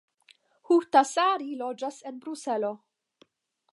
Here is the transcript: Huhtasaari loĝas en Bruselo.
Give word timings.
Huhtasaari 0.69 1.49
loĝas 1.59 1.99
en 2.13 2.17
Bruselo. 2.25 2.73